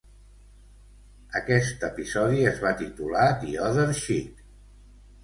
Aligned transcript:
Aquest 1.39 1.85
episodi 1.87 2.41
es 2.53 2.63
va 2.63 2.71
titular 2.79 3.27
"The 3.43 3.53
Other 3.67 3.87
Cheek". 4.01 4.41